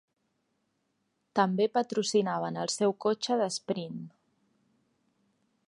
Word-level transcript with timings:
També 1.39 1.67
patrocinaven 1.75 2.57
el 2.63 2.73
seu 2.77 2.95
cotxe 3.07 3.37
d'esprint. 3.43 4.01